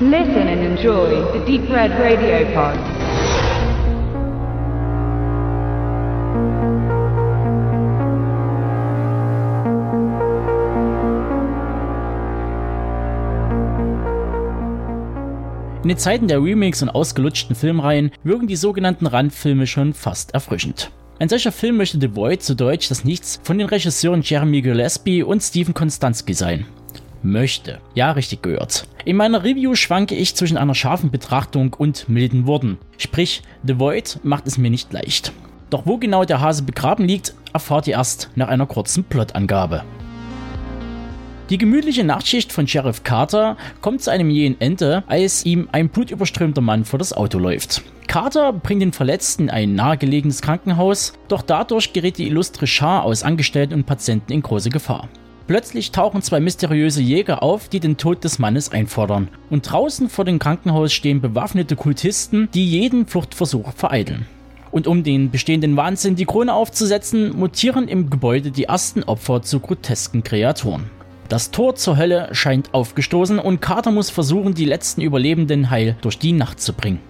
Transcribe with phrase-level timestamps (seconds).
[0.00, 2.74] Listen and enjoy the Deep Red Radio Pod.
[15.84, 20.90] In den Zeiten der Remakes und ausgelutschten Filmreihen wirken die sogenannten Randfilme schon fast erfrischend.
[21.20, 25.22] Ein solcher Film möchte The Void zu Deutsch das Nichts von den Regisseuren Jeremy Gillespie
[25.22, 26.66] und Stephen Konstanski sein.
[27.24, 27.80] Möchte.
[27.94, 28.86] Ja, richtig gehört.
[29.04, 32.78] In meiner Review schwanke ich zwischen einer scharfen Betrachtung und milden Worten.
[32.98, 35.32] Sprich, The Void macht es mir nicht leicht.
[35.70, 39.82] Doch wo genau der Hase begraben liegt, erfahrt ihr erst nach einer kurzen Plotangabe.
[41.50, 46.62] Die gemütliche Nachtschicht von Sheriff Carter kommt zu einem jähen Ende, als ihm ein blutüberströmter
[46.62, 47.82] Mann vor das Auto läuft.
[48.06, 53.22] Carter bringt den Verletzten in ein nahegelegenes Krankenhaus, doch dadurch gerät die illustre Schar aus
[53.22, 55.08] Angestellten und Patienten in große Gefahr.
[55.46, 59.28] Plötzlich tauchen zwei mysteriöse Jäger auf, die den Tod des Mannes einfordern.
[59.50, 64.26] Und draußen vor dem Krankenhaus stehen bewaffnete Kultisten, die jeden Fluchtversuch vereiteln.
[64.70, 69.60] Und um den bestehenden Wahnsinn die Krone aufzusetzen, mutieren im Gebäude die ersten Opfer zu
[69.60, 70.90] grotesken Kreaturen.
[71.28, 76.18] Das Tor zur Hölle scheint aufgestoßen und Carter muss versuchen, die letzten Überlebenden heil durch
[76.18, 77.00] die Nacht zu bringen.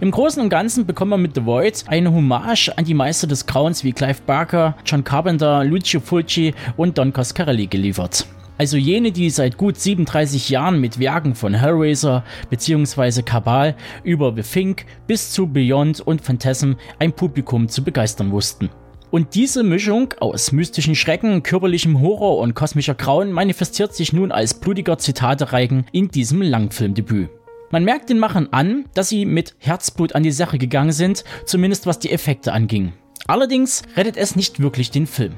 [0.00, 3.46] Im Großen und Ganzen bekommt man mit The Void eine Hommage an die Meister des
[3.46, 8.24] Grauens wie Clive Barker, John Carpenter, Lucio Fulci und Don Coscarelli geliefert.
[8.58, 13.22] Also jene, die seit gut 37 Jahren mit Werken von Hellraiser bzw.
[13.22, 13.74] Kabal
[14.04, 18.70] über The Fink bis zu Beyond und Phantasm ein Publikum zu begeistern wussten.
[19.10, 24.54] Und diese Mischung aus mystischen Schrecken, körperlichem Horror und kosmischer Grauen manifestiert sich nun als
[24.54, 27.30] blutiger Zitatereigen in diesem Langfilmdebüt.
[27.70, 31.86] Man merkt den Machern an, dass sie mit Herzblut an die Sache gegangen sind, zumindest
[31.86, 32.94] was die Effekte anging.
[33.26, 35.34] Allerdings rettet es nicht wirklich den Film.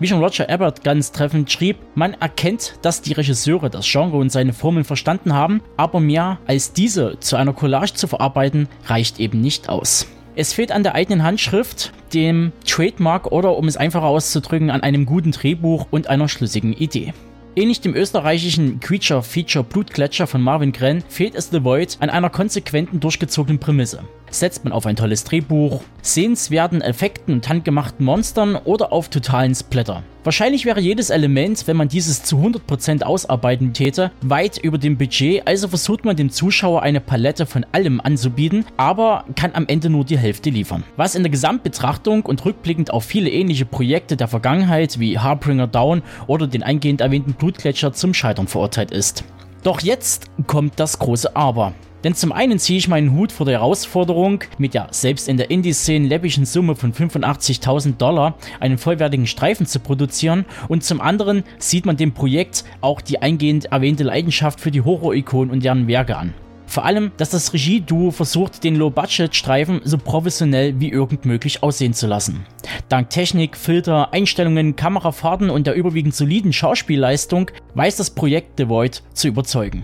[0.00, 4.32] Wie schon Roger Ebert ganz treffend schrieb, man erkennt, dass die Regisseure das Genre und
[4.32, 9.42] seine Formeln verstanden haben, aber mehr als diese zu einer Collage zu verarbeiten, reicht eben
[9.42, 10.08] nicht aus.
[10.34, 15.06] Es fehlt an der eigenen Handschrift, dem Trademark oder um es einfacher auszudrücken, an einem
[15.06, 17.12] guten Drehbuch und einer schlüssigen Idee.
[17.58, 23.00] Ähnlich dem österreichischen Creature-Feature Blutgletscher von Marvin Grenn fehlt es The Void an einer konsequenten
[23.00, 24.04] durchgezogenen Prämisse.
[24.36, 30.02] Setzt man auf ein tolles Drehbuch, sehenswerten Effekten und handgemachten Monstern oder auf totalen Splatter?
[30.24, 35.48] Wahrscheinlich wäre jedes Element, wenn man dieses zu 100% ausarbeiten täte, weit über dem Budget,
[35.48, 40.04] also versucht man dem Zuschauer eine Palette von allem anzubieten, aber kann am Ende nur
[40.04, 40.84] die Hälfte liefern.
[40.96, 46.02] Was in der Gesamtbetrachtung und rückblickend auf viele ähnliche Projekte der Vergangenheit wie Harbringer Down
[46.26, 49.24] oder den eingehend erwähnten Blutgletscher zum Scheitern verurteilt ist.
[49.62, 51.72] Doch jetzt kommt das große Aber.
[52.06, 55.50] Denn zum einen ziehe ich meinen Hut vor der Herausforderung, mit der selbst in der
[55.50, 61.84] Indie-Szene läppischen Summe von 85.000 Dollar einen vollwertigen Streifen zu produzieren und zum anderen sieht
[61.84, 66.32] man dem Projekt auch die eingehend erwähnte Leidenschaft für die Horror-Ikonen und deren Werke an.
[66.68, 72.06] Vor allem, dass das Regie-Duo versucht, den Low-Budget-Streifen so professionell wie irgend möglich aussehen zu
[72.06, 72.46] lassen.
[72.88, 79.02] Dank Technik, Filter, Einstellungen, Kamerafahrten und der überwiegend soliden Schauspielleistung weiß das Projekt The Void
[79.12, 79.82] zu überzeugen.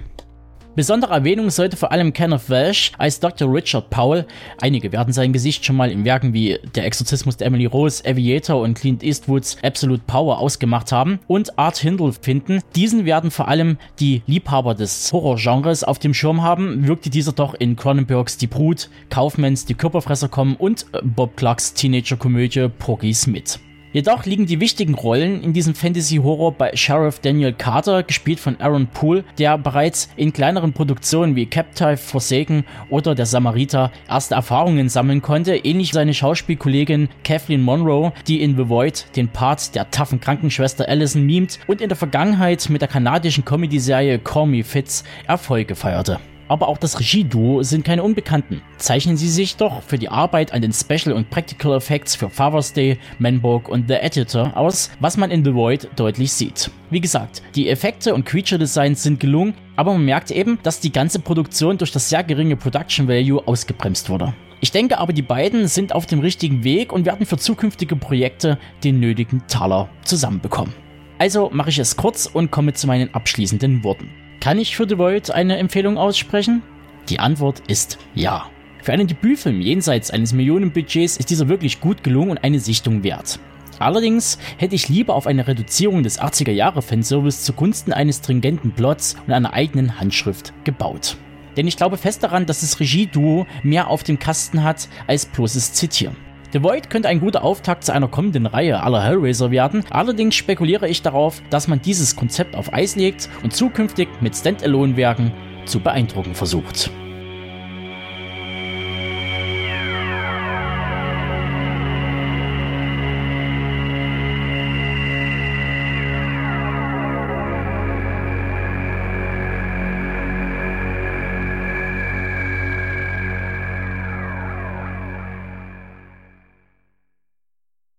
[0.74, 3.52] Besondere Erwähnung sollte vor allem Kenneth Welsh als Dr.
[3.52, 4.26] Richard Powell,
[4.58, 8.62] einige werden sein Gesicht schon mal in Werken wie Der Exorzismus der Emily Rose, Aviator
[8.62, 12.62] und Clint Eastwoods Absolute Power ausgemacht haben und Art Hindle finden.
[12.74, 17.52] Diesen werden vor allem die Liebhaber des Horrorgenres auf dem Schirm haben, wirkte dieser doch
[17.52, 23.60] in Cronenbergs Die Brut, Kaufmanns Die Körperfresser kommen und Bob Clarks Teenager-Komödie Porgy Smith.
[23.92, 28.86] Jedoch liegen die wichtigen Rollen in diesem Fantasy-Horror bei Sheriff Daniel Carter, gespielt von Aaron
[28.86, 35.20] Poole, der bereits in kleineren Produktionen wie Captive, Forsaken oder Der Samariter erste Erfahrungen sammeln
[35.20, 40.88] konnte, ähnlich seine Schauspielkollegin Kathleen Monroe, die in The Void den Part der taffen Krankenschwester
[40.88, 46.18] Allison mimt und in der Vergangenheit mit der kanadischen Comedy-Serie Call Me Fitz Erfolge feierte
[46.52, 48.60] aber auch das Regieduo sind keine Unbekannten.
[48.76, 52.74] Zeichnen sie sich doch für die Arbeit an den Special und Practical Effects für Father's
[52.74, 56.70] Day, Manborg und The Editor aus, was man in The Void deutlich sieht.
[56.90, 60.92] Wie gesagt, die Effekte und Creature Designs sind gelungen, aber man merkt eben, dass die
[60.92, 64.34] ganze Produktion durch das sehr geringe Production Value ausgebremst wurde.
[64.60, 68.58] Ich denke aber, die beiden sind auf dem richtigen Weg und werden für zukünftige Projekte
[68.84, 70.74] den nötigen Taler zusammenbekommen.
[71.18, 74.21] Also mache ich es kurz und komme zu meinen abschließenden Worten.
[74.42, 76.64] Kann ich für The Void eine Empfehlung aussprechen?
[77.08, 78.50] Die Antwort ist ja.
[78.82, 83.38] Für einen Debütfilm jenseits eines Millionenbudgets ist dieser wirklich gut gelungen und eine Sichtung wert.
[83.78, 89.14] Allerdings hätte ich lieber auf eine Reduzierung des 80er Jahre Fanservice zugunsten eines stringenten Plots
[89.28, 91.16] und einer eigenen Handschrift gebaut.
[91.56, 95.72] Denn ich glaube fest daran, dass das Regieduo mehr auf dem Kasten hat als bloßes
[95.74, 96.16] Zitieren.
[96.52, 100.86] The Void könnte ein guter Auftakt zu einer kommenden Reihe aller Hellraiser werden, allerdings spekuliere
[100.86, 105.32] ich darauf, dass man dieses Konzept auf Eis legt und zukünftig mit Standalone-Werken
[105.64, 106.90] zu beeindrucken versucht.